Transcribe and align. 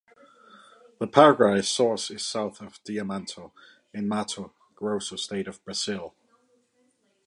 The 0.97 1.05
Paraguay's 1.05 1.69
source 1.69 2.09
is 2.09 2.25
south 2.25 2.59
of 2.59 2.83
Diamantino 2.83 3.51
in 3.93 4.05
the 4.05 4.07
Mato 4.15 4.51
Grosso 4.73 5.15
state 5.15 5.47
of 5.47 5.63
Brazil. 5.63 6.15